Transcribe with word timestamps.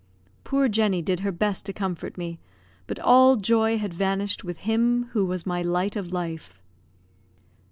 Poor 0.43 0.67
Jenny 0.67 1.03
did 1.03 1.19
her 1.19 1.31
best 1.31 1.63
to 1.67 1.73
comfort 1.73 2.17
me, 2.17 2.39
but 2.87 2.97
all 2.97 3.35
joy 3.35 3.77
had 3.77 3.93
vanished 3.93 4.43
with 4.43 4.57
him 4.57 5.03
who 5.11 5.23
was 5.23 5.45
my 5.45 5.61
light 5.61 5.95
of 5.95 6.11
life. 6.11 6.59